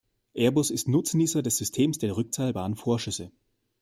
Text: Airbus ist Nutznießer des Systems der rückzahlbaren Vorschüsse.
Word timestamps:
Airbus 0.33 0.71
ist 0.71 0.87
Nutznießer 0.87 1.43
des 1.43 1.57
Systems 1.57 1.99
der 1.99 2.17
rückzahlbaren 2.17 2.75
Vorschüsse. 2.75 3.31